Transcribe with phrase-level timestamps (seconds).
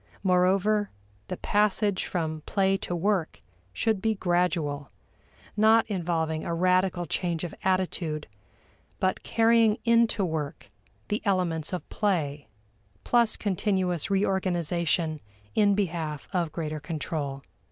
[0.23, 0.89] Moreover,
[1.27, 3.39] the passage from play to work
[3.71, 4.89] should be gradual,
[5.55, 8.25] not involving a radical change of attitude
[8.99, 10.69] but carrying into work
[11.09, 12.47] the elements of play,
[13.03, 15.19] plus continuous reorganization
[15.53, 17.43] in behalf of greater control.